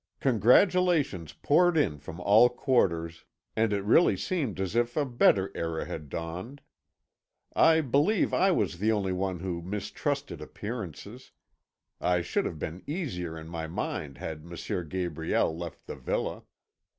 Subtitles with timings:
[0.19, 3.23] Congratulations poured in from all quarters,
[3.55, 6.59] and it really seemed as if a better era had dawned.
[7.55, 11.33] I believe I was the only one who mistrusted appearances;
[11.99, 14.87] I should have been easier in my mind had M.
[14.89, 16.45] Gabriel left the villa.